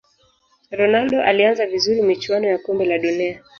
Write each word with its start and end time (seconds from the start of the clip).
ronaldo 0.71 1.21
alianza 1.23 1.65
vizuri 1.65 2.01
michuano 2.01 2.47
ya 2.47 2.57
kombe 2.57 2.85
la 2.85 2.97
dunia 2.99 3.43